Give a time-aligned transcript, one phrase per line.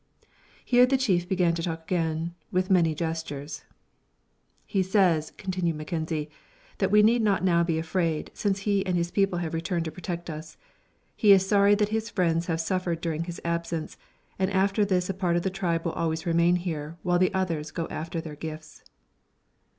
[0.65, 3.65] Here the chief began to talk again, with many gestures.
[4.65, 6.27] "He says," continued Mackenzie,
[6.79, 9.91] "that we need not now be afraid, since he and his people have returned to
[9.91, 10.57] protect us.
[11.15, 13.95] He is sorry that his friends have suffered during his absence,
[14.39, 17.69] and after this a part of the tribe will always remain here, while the others
[17.69, 18.81] go after their gifts."